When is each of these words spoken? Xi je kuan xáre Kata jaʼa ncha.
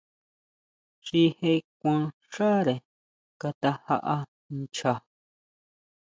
Xi 1.05 1.21
je 1.37 1.53
kuan 1.79 2.03
xáre 2.33 2.75
Kata 3.41 3.71
jaʼa 3.85 4.17
ncha. 4.57 4.93